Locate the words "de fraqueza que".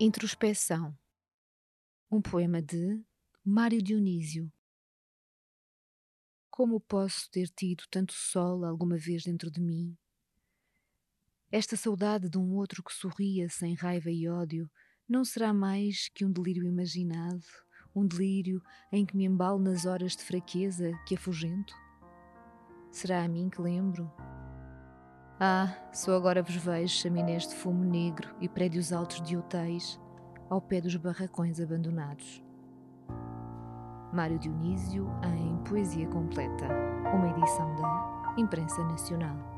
20.14-21.16